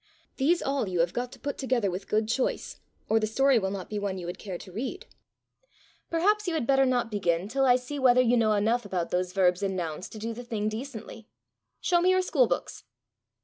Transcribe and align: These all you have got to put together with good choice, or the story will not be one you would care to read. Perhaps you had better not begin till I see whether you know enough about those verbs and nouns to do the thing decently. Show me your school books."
These 0.37 0.63
all 0.63 0.89
you 0.89 0.99
have 1.01 1.13
got 1.13 1.31
to 1.31 1.39
put 1.39 1.59
together 1.59 1.91
with 1.91 2.07
good 2.09 2.27
choice, 2.27 2.79
or 3.07 3.19
the 3.19 3.27
story 3.27 3.59
will 3.59 3.69
not 3.69 3.87
be 3.87 3.99
one 3.99 4.17
you 4.17 4.25
would 4.25 4.39
care 4.39 4.57
to 4.57 4.71
read. 4.71 5.05
Perhaps 6.09 6.47
you 6.47 6.55
had 6.55 6.65
better 6.65 6.87
not 6.87 7.11
begin 7.11 7.47
till 7.47 7.65
I 7.65 7.75
see 7.75 7.99
whether 7.99 8.19
you 8.19 8.35
know 8.35 8.53
enough 8.53 8.83
about 8.83 9.11
those 9.11 9.31
verbs 9.31 9.61
and 9.61 9.75
nouns 9.75 10.09
to 10.09 10.17
do 10.17 10.33
the 10.33 10.43
thing 10.43 10.69
decently. 10.69 11.27
Show 11.81 12.01
me 12.01 12.09
your 12.09 12.23
school 12.23 12.47
books." 12.47 12.83